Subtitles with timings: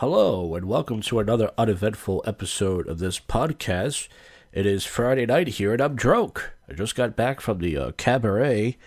[0.00, 4.08] Hello, and welcome to another uneventful episode of this podcast.
[4.50, 6.42] It is Friday night here, and I'm drunk.
[6.66, 8.78] I just got back from the uh, cabaret.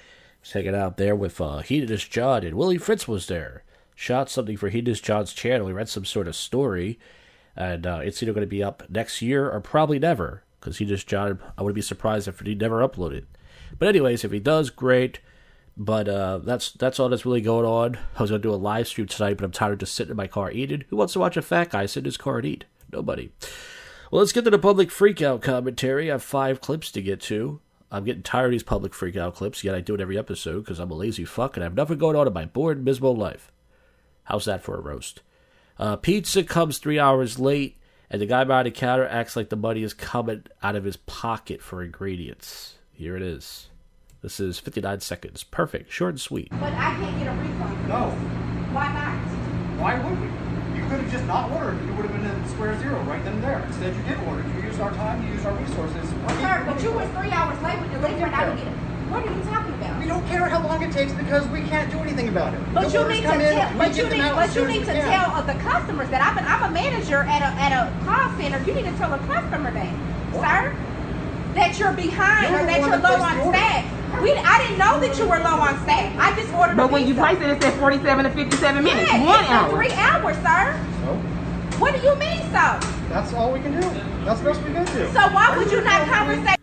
[0.41, 3.63] Was hanging out there with uh, Hedonist John, and Willie Fritz was there.
[3.94, 5.68] Shot something for Hedonist John's channel.
[5.68, 6.97] He read some sort of story,
[7.56, 10.42] and uh, it's either going to be up next year or probably never.
[10.60, 13.26] Because Hedonist John, I would be surprised if he never uploaded.
[13.78, 15.20] But anyways, if he does, great.
[15.76, 17.98] But uh, that's that's all that's really going on.
[18.16, 20.17] I was gonna do a live stream tonight, but I'm tired of just sitting in
[20.17, 20.84] my car eating.
[20.89, 22.66] Who wants to watch a fat guy sit in his car and eat?
[22.91, 23.31] Nobody.
[24.12, 26.12] Well, let's get to the public freakout commentary.
[26.12, 27.59] I have five clips to get to.
[27.89, 30.79] I'm getting tired of these public freakout clips, yet I do it every episode because
[30.79, 33.51] I'm a lazy fuck and I have nothing going on in my bored, miserable life.
[34.26, 35.21] How's that for a roast?
[35.79, 37.77] Uh, pizza comes three hours late,
[38.09, 40.98] and the guy behind the counter acts like the money is coming out of his
[40.98, 42.76] pocket for ingredients.
[42.91, 43.70] Here it is.
[44.23, 45.44] This is 59 seconds.
[45.44, 45.91] Perfect.
[45.91, 46.48] Short and sweet.
[46.52, 47.76] But I can't get a refund.
[47.91, 48.08] No.
[48.72, 49.20] Why not?
[49.84, 50.32] Why would we?
[50.80, 51.76] You could have just not ordered.
[51.84, 53.59] You would have been at square zero right then and there.
[53.68, 54.40] Instead, you did order.
[54.55, 55.27] You used our time.
[55.27, 56.07] You used our resources.
[56.40, 58.80] Sir, but you were three hours late with your delivery and I didn't get it.
[59.12, 59.99] What are you talking about?
[59.99, 62.62] We don't care how long it takes because we can't do anything about it.
[62.74, 63.77] But The you need to come in, tell.
[63.77, 64.24] But you need.
[64.24, 66.40] But you need to tell of the customers that I'm.
[66.40, 68.64] An, I'm a manager at a at a call center.
[68.64, 69.92] You need to tell a customer that,
[70.40, 70.72] sir,
[71.56, 73.58] that you're behind You're or that you're low on the order.
[73.58, 74.22] staff.
[74.22, 74.32] We.
[74.34, 76.16] I didn't know that you were low on staff.
[76.20, 76.78] I just ordered.
[76.78, 77.22] But a when you pizza.
[77.22, 79.12] place it, it says 47 to 57 minutes.
[79.12, 79.70] Yeah, One it's hour.
[79.72, 80.80] three hours, sir.
[81.02, 82.80] So, What do you mean so?
[83.09, 83.88] that's all we can do.
[84.26, 84.92] That's the best we can do.
[85.14, 86.58] So why would you not conversate?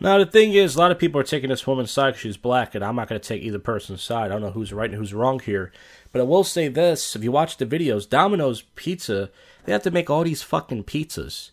[0.00, 2.36] Now, the thing is, a lot of people are taking this woman's side because she's
[2.36, 4.26] black, and I'm not going to take either person's side.
[4.26, 5.72] I don't know who's right and who's wrong here.
[6.12, 9.30] But I will say this if you watch the videos, Domino's Pizza,
[9.64, 11.50] they have to make all these fucking pizzas.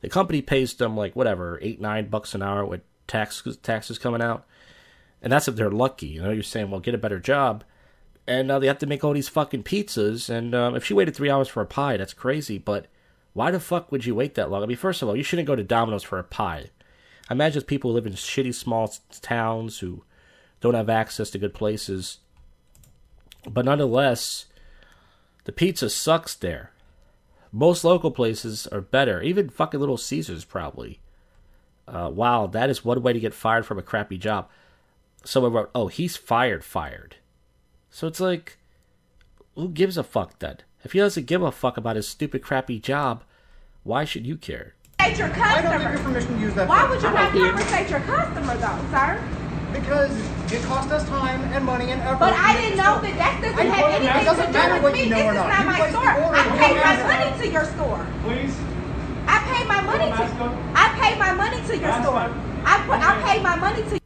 [0.00, 4.22] The company pays them, like, whatever, eight, nine bucks an hour with tax, taxes coming
[4.22, 4.46] out.
[5.22, 6.06] And that's if they're lucky.
[6.06, 7.64] You know, you're saying, well, get a better job.
[8.26, 10.30] And now they have to make all these fucking pizzas.
[10.30, 12.58] And um, if she waited three hours for a pie, that's crazy.
[12.58, 12.86] But
[13.32, 14.62] why the fuck would you wait that long?
[14.62, 16.70] I mean, first of all, you shouldn't go to Domino's for a pie.
[17.28, 20.04] I imagine people who live in shitty small towns who
[20.60, 22.18] don't have access to good places.
[23.48, 24.46] But nonetheless,
[25.44, 26.72] the pizza sucks there.
[27.52, 29.20] Most local places are better.
[29.22, 31.00] Even fucking Little Caesars, probably.
[31.88, 34.48] Uh, wow, that is one way to get fired from a crappy job.
[35.24, 37.16] Someone wrote, oh, he's fired, fired.
[37.90, 38.58] So it's like,
[39.56, 40.58] who gives a fuck then?
[40.84, 43.24] If he doesn't give a fuck about his stupid, crappy job,
[43.82, 44.74] why should you care?
[45.16, 46.68] your I don't give you permission to use that.
[46.68, 46.90] Why phone.
[46.90, 47.52] would you I not don't care.
[47.52, 49.39] conversate your customer though, sir?
[49.72, 50.10] Because
[50.52, 52.18] it cost us time and money and effort.
[52.18, 54.74] But I didn't know that that doesn't I have know it anything doesn't to matter
[54.76, 55.10] do what with you me.
[55.10, 55.48] know This is not.
[55.48, 56.02] not my store.
[56.06, 57.06] I paid my that.
[57.30, 58.06] money to your store.
[58.24, 58.56] Please,
[59.26, 60.72] I paid my money to.
[60.74, 62.34] I paid my money to your store.
[62.64, 62.98] I put.
[63.00, 64.00] I paid my money to.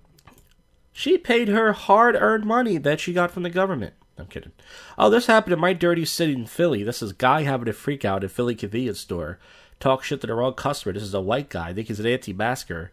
[0.93, 3.95] She paid her hard earned money that she got from the government.
[4.17, 4.53] I'm kidding.
[4.97, 6.85] Oh, this happened in my dirty city in Philly.
[6.85, 9.41] This is guy having a freak out at Philly convenience store.
[9.81, 10.93] Talk shit to the wrong customer.
[10.93, 11.71] This is a white guy.
[11.71, 12.93] I think he's an anti-masker.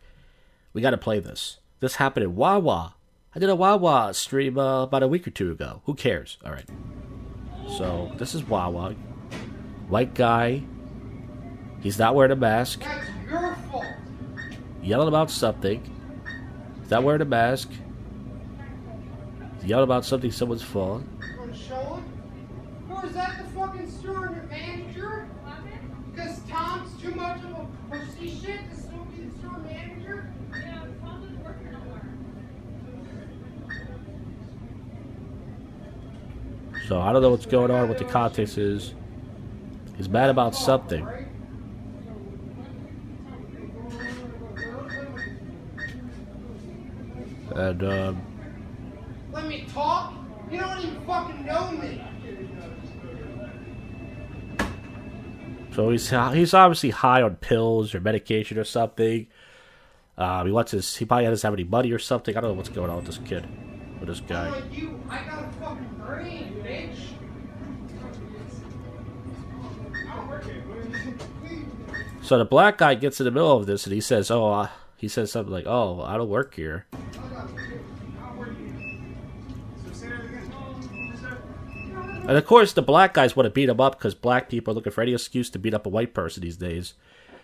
[0.73, 1.57] We got to play this.
[1.81, 2.93] This happened in Wawa.
[3.35, 5.81] I did a Wawa stream uh, about a week or two ago.
[5.85, 6.37] Who cares?
[6.45, 6.69] All right.
[7.75, 8.93] So this is Wawa.
[9.89, 10.61] White guy.
[11.81, 12.81] He's not wearing a mask.
[12.81, 13.85] That's your fault.
[14.83, 15.81] Yelling about something.
[16.81, 17.71] He's not wearing a mask.
[19.55, 21.01] He's yelling about something someone's fault.
[21.39, 22.03] Want to?
[22.91, 25.27] Or is that the fucking store manager?
[26.13, 30.31] Because Tom's too much of a pussy shit to still be the store manager?
[36.91, 38.93] So I don't know what's going on, what the context is.
[39.95, 41.07] He's mad about something.
[47.55, 48.21] And um,
[49.31, 50.15] Let me talk?
[50.51, 52.03] You don't even fucking know me.
[55.73, 59.27] so he's he's obviously high on pills or medication or something.
[60.17, 62.35] Um, he wants his he probably doesn't have any money or something.
[62.35, 63.47] I don't know what's going on with this kid,
[64.01, 64.61] with this guy.
[64.73, 66.50] You, I got a fucking brain,
[72.21, 74.69] So the black guy gets in the middle of this and he says, "Oh," uh,
[74.95, 76.85] he says something like, "Oh, I don't work here."
[82.27, 84.75] And of course, the black guys want to beat him up because black people are
[84.75, 86.93] looking for any excuse to beat up a white person these days.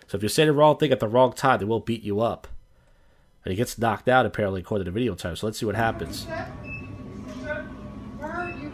[0.08, 2.22] So if you say the wrong thing at the wrong time, they will beat you
[2.22, 2.48] up.
[3.44, 5.36] And he gets knocked out apparently according to the video time.
[5.36, 6.26] So let's see what happens.
[8.18, 8.72] Where are you?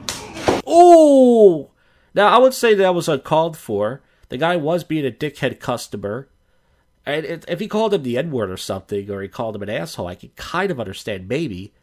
[0.70, 1.70] Ooh!
[2.14, 4.02] Now I would say that was uncalled for.
[4.30, 6.28] The guy was being a dickhead customer.
[7.06, 9.70] And if he called him the N word or something, or he called him an
[9.70, 11.74] asshole, I could kind of understand maybe.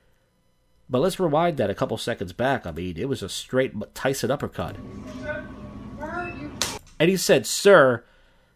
[0.88, 2.67] But let's rewind that a couple seconds back.
[2.67, 4.77] I mean, it was a straight Tyson uppercut.
[6.99, 8.05] And he said, Sir,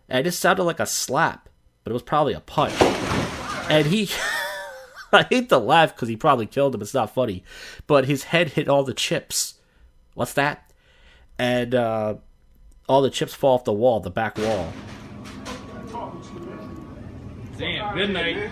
[0.08, 1.48] and it sounded like a slap,
[1.84, 2.74] but it was probably a punch.
[3.70, 4.10] And he,
[5.12, 6.82] I hate to laugh because he probably killed him.
[6.82, 7.44] It's not funny.
[7.86, 9.54] But his head hit all the chips.
[10.14, 10.63] What's that?
[11.38, 12.16] And uh,
[12.88, 14.72] all the chips fall off the wall, the back wall.
[17.58, 18.50] Damn, good night.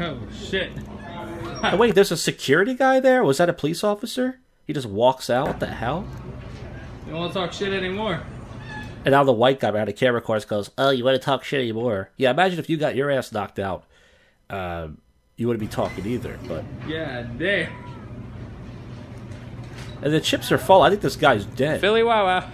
[0.00, 0.72] Oh shit.
[1.62, 3.22] And wait, there's a security guy there?
[3.22, 4.38] Was that a police officer?
[4.66, 5.46] He just walks out?
[5.48, 6.06] What the hell?
[7.06, 8.22] You don't want to talk shit anymore.
[9.04, 11.42] And now the white guy behind the camera course goes, "Oh, you want to talk
[11.44, 13.84] shit anymore?" Yeah, imagine if you got your ass knocked out,
[14.48, 14.88] uh,
[15.36, 16.38] you wouldn't be talking either.
[16.46, 17.72] But Yeah, damn.
[20.02, 20.82] And the chips are full.
[20.82, 21.80] I think this guy's dead.
[21.80, 22.50] Philly Wawa.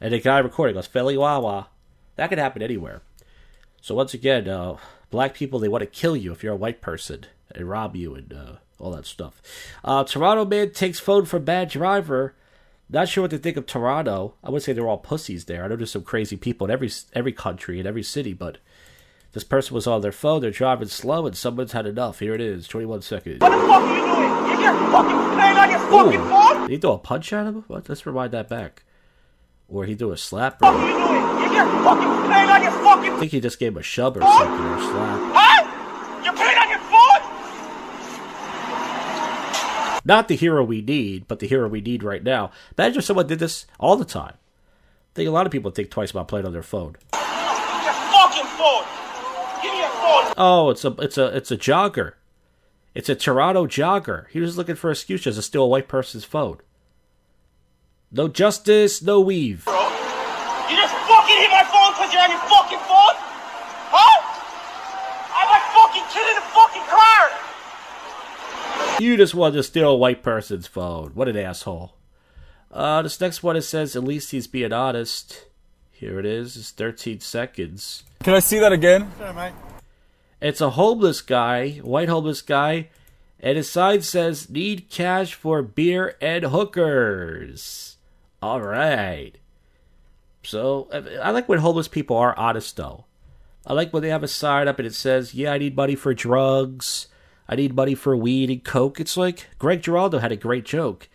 [0.00, 1.68] And the guy recording goes, "Philly Wawa."
[2.16, 3.02] That could happen anywhere.
[3.80, 4.76] So once again, uh,
[5.10, 8.14] black people they want to kill you if you're a white person and rob you
[8.14, 9.40] and uh, all that stuff.
[9.84, 12.34] Uh, Toronto man takes phone from bad driver.
[12.88, 14.34] Not sure what to think of Toronto.
[14.44, 15.64] I would say they're all pussies there.
[15.64, 18.58] I know there's some crazy people in every every country in every city, but
[19.36, 20.40] this person was on their phone.
[20.40, 22.20] They're driving slow, and someone's had enough.
[22.20, 23.38] Here it is, 21 seconds.
[23.42, 24.50] What the fuck are you doing?
[24.50, 26.30] You get fucking playing on your fucking Ooh.
[26.30, 26.60] phone?
[26.62, 27.62] Did he throw a punch at him?
[27.68, 27.86] What?
[27.86, 28.84] Let's rewind that back.
[29.68, 30.62] Or he threw a slap.
[30.62, 31.42] What Or are you doing?
[31.42, 33.16] You get fucking playing on your fucking phone.
[33.16, 35.20] I think he just gave him a shove or something or a slap.
[35.36, 36.22] Huh?
[36.24, 37.20] You're playing on your phone?
[40.06, 42.52] Not the hero we need, but the hero we need right now.
[42.78, 44.32] Imagine if someone did this all the time.
[44.32, 46.96] I think a lot of people think twice about playing on their phone.
[47.12, 47.20] Your
[47.92, 48.84] fucking phone.
[49.62, 50.25] Give me your phone.
[50.36, 52.12] Oh, it's a it's a it's a jogger.
[52.94, 54.28] It's a Toronto jogger.
[54.28, 56.58] He was looking for excuses to steal a white person's phone.
[58.10, 59.64] No justice, no weave.
[59.64, 63.16] Bro, you just fucking hit my phone because you're on your fucking phone?
[63.92, 64.22] Huh?
[65.32, 67.30] I have my fucking kid in the fucking car.
[69.00, 71.10] You just wanted to steal a white person's phone.
[71.14, 71.94] What an asshole.
[72.70, 75.46] Uh, this next one it says at least he's being honest.
[75.92, 76.56] Here it is.
[76.56, 78.04] It's 13 seconds.
[78.22, 79.10] Can I see that again?
[80.40, 82.88] It's a homeless guy, white homeless guy,
[83.40, 87.96] and his sign says "Need cash for beer and hookers."
[88.42, 89.32] All right.
[90.42, 90.88] So
[91.22, 93.06] I like when homeless people are honest, though.
[93.66, 95.96] I like when they have a sign up and it says, "Yeah, I need money
[95.96, 97.08] for drugs.
[97.48, 101.08] I need money for weed and coke." It's like Greg Giraldo had a great joke.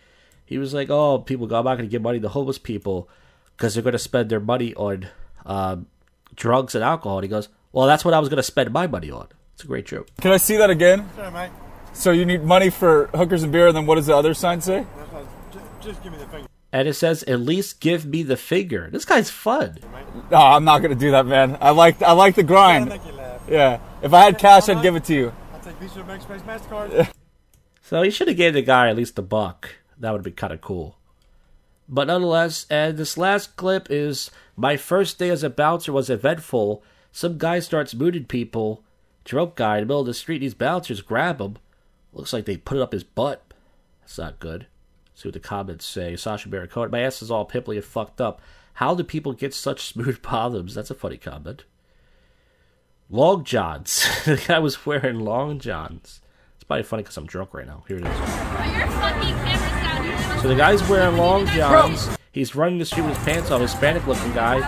[0.44, 3.08] He was like, "Oh, people go, I'm not going to give money to homeless people
[3.56, 5.08] because they're going to spend their money on
[5.46, 5.86] um,
[6.34, 8.86] drugs and alcohol." And he goes, "Well, that's what I was going to spend my
[8.86, 10.08] money on." It's a great joke.
[10.20, 11.08] Can I see that again?
[11.92, 14.60] So you need money for hookers and beer, and then what does the other sign
[14.60, 14.86] say?
[15.82, 16.48] Just give me the finger.
[16.72, 19.78] And it says, "At least give me the finger." This guy's fun.
[20.30, 21.58] No, I'm not gonna do that, man.
[21.60, 22.98] I like I like the grind.
[23.48, 23.78] Yeah.
[24.00, 25.32] If I had cash, I'd give it to you.
[25.52, 27.08] I'll take Visa, Amex, Mastercard.
[27.82, 29.70] so he should have gave the guy at least a buck.
[29.98, 30.96] That would be kind of cool.
[31.88, 36.82] But nonetheless, and this last clip is my first day as a bouncer was eventful.
[37.12, 38.82] Some guy starts mooning people.
[39.24, 40.38] Drunk guy in the middle of the street.
[40.38, 41.58] These bouncers grab him.
[42.12, 43.44] Looks like they put it up his butt.
[44.00, 44.66] That's not good.
[45.14, 46.16] See what the comments say.
[46.16, 48.40] Sasha Baron My ass is all pimply and fucked up.
[48.74, 50.74] How do people get such smooth bottoms?
[50.74, 51.64] That's a funny comment.
[53.10, 54.08] Long johns.
[54.24, 56.22] the guy was wearing long johns.
[56.56, 57.84] It's probably funny because I'm drunk right now.
[57.86, 58.16] Here it is.
[60.42, 62.08] So the guy's wearing long johns.
[62.32, 63.60] He's running the street with his pants off.
[63.60, 64.60] Hispanic looking guy.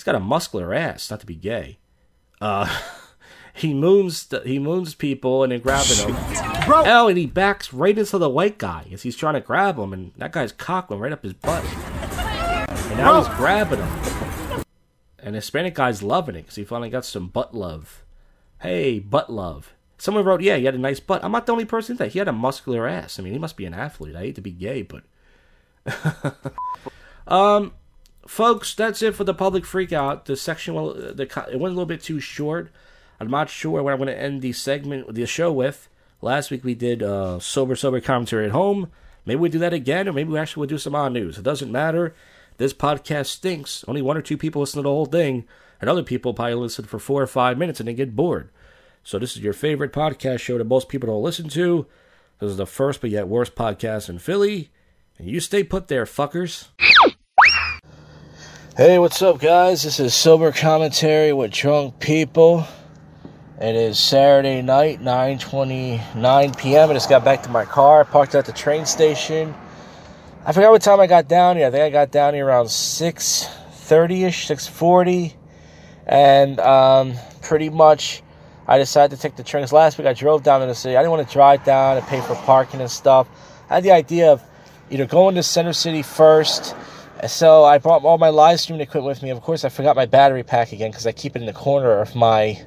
[0.00, 1.76] He's got a muscular ass, not to be gay.
[2.40, 2.74] Uh,
[3.52, 6.16] he moons he moons people and then grabbing them.
[6.66, 9.92] Oh, and he backs right into the white guy as he's trying to grab him,
[9.92, 11.62] and that guy's cock went right up his butt.
[11.64, 14.64] And now he's grabbing him.
[15.18, 18.02] And the Hispanic guy's loving it because he finally got some butt love.
[18.60, 19.74] Hey, butt love.
[19.98, 21.22] Someone wrote, yeah, he had a nice butt.
[21.22, 23.18] I'm not the only person that he had a muscular ass.
[23.18, 24.16] I mean, he must be an athlete.
[24.16, 25.02] I hate to be gay, but
[27.26, 27.72] um,
[28.26, 30.24] folks, that's it for the public freakout.
[30.24, 32.70] The section, well, the it went a little bit too short.
[33.18, 35.88] I'm not sure what I'm going to end the segment, the show with.
[36.22, 38.90] Last week we did uh, sober, sober commentary at home.
[39.26, 41.38] Maybe we do that again, or maybe we actually will do some odd news.
[41.38, 42.14] It doesn't matter.
[42.56, 43.84] This podcast stinks.
[43.86, 45.46] Only one or two people listen to the whole thing,
[45.80, 48.50] and other people probably listen for four or five minutes and then get bored.
[49.02, 51.86] So this is your favorite podcast show that most people don't listen to.
[52.38, 54.70] This is the first but yet worst podcast in Philly.
[55.18, 56.68] And you stay put there, fuckers.
[58.76, 59.82] Hey, what's up, guys?
[59.82, 62.68] This is Sober Commentary with Drunk People.
[63.60, 66.88] It is Saturday night, 9.29 p.m.
[66.88, 69.52] I just got back to my car, parked at the train station.
[70.46, 71.66] I forgot what time I got down here.
[71.66, 75.34] I think I got down here around 6.30ish, 6.40.
[76.06, 78.22] And um, pretty much
[78.68, 79.66] I decided to take the train.
[79.72, 80.96] Last week I drove down to the city.
[80.96, 83.28] I didn't want to drive down and pay for parking and stuff.
[83.68, 84.44] I had the idea of
[84.90, 86.76] either going to Center City first.
[87.26, 89.30] So I brought all my live streaming equipment with me.
[89.30, 92.00] Of course, I forgot my battery pack again because I keep it in the corner
[92.00, 92.62] of my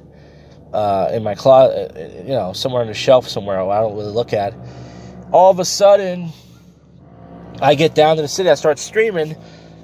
[0.72, 4.12] uh, in my closet, uh, you know, somewhere on the shelf somewhere I don't really
[4.12, 4.54] look at.
[5.32, 6.30] All of a sudden,
[7.60, 8.50] I get down to the city.
[8.50, 9.36] I start streaming.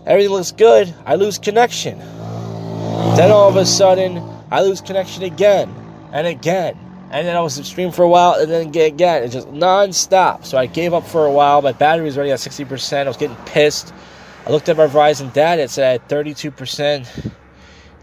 [0.06, 0.92] Everything looks good.
[1.06, 1.98] I lose connection.
[1.98, 5.72] Then all of a sudden, I lose connection again
[6.12, 6.78] and again.
[7.12, 9.22] And then I was streaming for a while and then again.
[9.22, 10.44] It's just non-stop.
[10.44, 11.62] So I gave up for a while.
[11.62, 12.98] My battery was already at 60%.
[12.98, 13.92] I was getting pissed.
[14.50, 15.62] I looked at my Verizon data.
[15.62, 17.32] It said I had 32%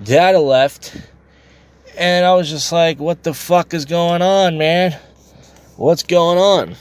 [0.01, 0.95] data left.
[1.97, 4.97] And I was just like, what the fuck is going on, man?
[5.75, 6.75] What's going on?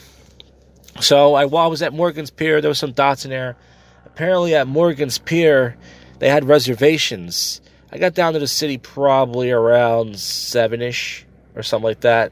[1.01, 3.57] So I, while I was at Morgan's Pier, there was some dots in there.
[4.05, 5.77] Apparently at Morgan's Pier,
[6.21, 7.61] they had reservations.
[7.91, 11.25] I got down to the city probably around 7ish
[11.57, 12.31] or something like that.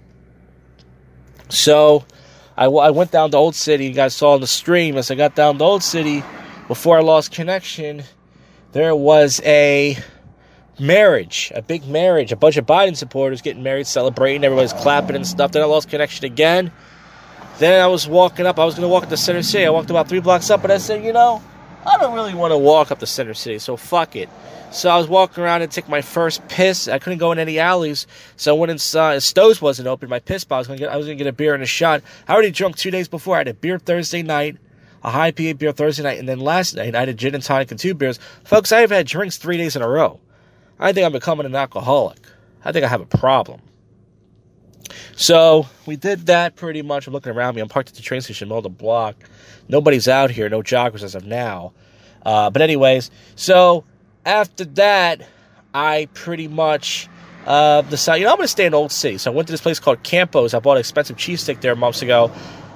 [1.49, 2.05] So
[2.57, 3.87] I, I went down to Old City.
[3.87, 6.23] You guys saw in the stream as I got down to Old City
[6.69, 8.03] before I lost connection.
[8.73, 9.97] There was a
[10.79, 15.27] marriage, a big marriage, a bunch of Biden supporters getting married, celebrating, everybody's clapping and
[15.27, 15.53] stuff.
[15.53, 16.73] Then I lost connection again.
[17.59, 18.59] Then I was walking up.
[18.59, 19.65] I was going to walk up to Center City.
[19.65, 21.41] I walked about three blocks up, and I said, you know,
[21.87, 24.29] I don't really want to walk up to Center City, so fuck it.
[24.73, 26.89] So I was walking around and took my first piss.
[26.89, 29.23] I couldn't go in any alleys, so I went inside.
[29.23, 30.09] Stowe's wasn't open.
[30.09, 30.57] My piss bottle.
[30.57, 30.89] I was gonna get.
[30.89, 32.03] I was gonna get a beer and a shot.
[32.27, 33.37] I already drunk two days before.
[33.37, 34.57] I had a beer Thursday night,
[35.05, 37.45] a high PA beer Thursday night, and then last night I had a gin and
[37.45, 38.19] tonic and two beers.
[38.43, 40.19] Folks, I have had drinks three days in a row.
[40.79, 42.27] I think I'm becoming an alcoholic.
[42.65, 43.61] I think I have a problem.
[45.17, 47.07] So we did that pretty much.
[47.07, 47.61] I'm looking around me.
[47.61, 49.17] I'm parked at the train station, middle of the block.
[49.69, 50.49] Nobody's out here.
[50.49, 51.73] No joggers as of now.
[52.25, 53.85] Uh, but anyways, so
[54.25, 55.27] after that,
[55.75, 57.09] I pretty much
[57.47, 59.19] uh, decided, you know, I'm going to stay in Old City.
[59.19, 60.55] So I went to this place called Campos.
[60.55, 62.33] I bought an expensive cheese stick there months ago.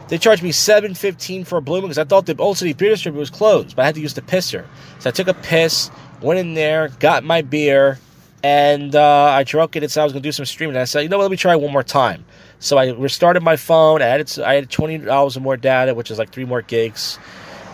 [0.09, 2.91] They charged me seven fifteen for a Moon because I thought the Old City beer
[2.91, 4.65] distributor was closed, but I had to use the pisser.
[5.01, 5.91] So I took a piss,
[6.23, 7.99] went in there, got my beer,
[8.43, 10.77] and uh, I drank it and said I was going to do some streaming.
[10.77, 12.25] And I said, you know what, let me try one more time.
[12.59, 14.01] So I restarted my phone.
[14.01, 17.19] I added, I had twenty dollars of more data, which is like three more gigs,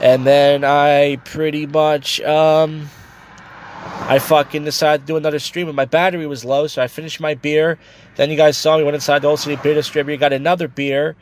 [0.00, 2.90] and then I pretty much um,
[4.08, 5.68] I fucking decided to do another stream.
[5.68, 7.78] And my battery was low, so I finished my beer.
[8.16, 11.14] Then you guys saw me went inside the Old City Beer Distributor, got another beer,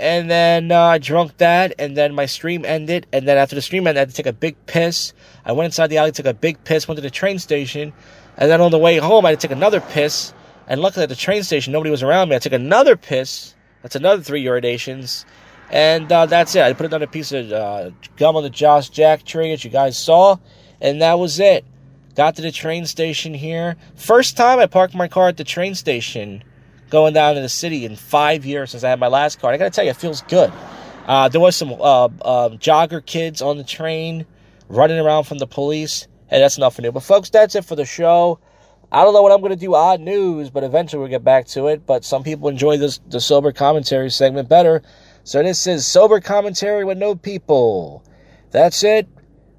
[0.00, 1.74] and then uh, I drunk that.
[1.78, 3.06] And then my stream ended.
[3.12, 5.12] And then after the stream ended, I had to take a big piss.
[5.44, 7.92] I went inside the alley, took a big piss, went to the train station,
[8.38, 10.32] and then on the way home, I had to take another piss.
[10.66, 12.36] And luckily at the train station, nobody was around me.
[12.36, 13.54] I took another piss.
[13.82, 15.26] That's another three urinations.
[15.70, 16.62] And uh, that's it.
[16.62, 19.98] I put another piece of uh, gum on the Josh Jack tree, as you guys
[19.98, 20.38] saw.
[20.80, 21.66] And that was it.
[22.14, 23.76] Got to the train station here.
[23.96, 26.42] First time I parked my car at the train station
[26.90, 29.52] going down to the city in five years since I had my last car.
[29.52, 30.52] I gotta tell you, it feels good.
[31.06, 34.26] Uh, there was some uh, uh, jogger kids on the train
[34.68, 36.06] running around from the police.
[36.28, 36.92] Hey, that's nothing new.
[36.92, 38.38] But folks, that's it for the show.
[38.92, 41.46] I don't know what I'm going to do odd news, but eventually we'll get back
[41.48, 41.86] to it.
[41.86, 44.82] But some people enjoy this the sober commentary segment better.
[45.22, 48.04] So this is sober commentary with no people.
[48.50, 49.08] That's it.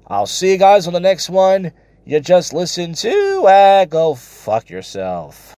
[0.06, 1.72] I'll see you guys on the next one.
[2.04, 5.50] You just listen to uh, go fuck yourself.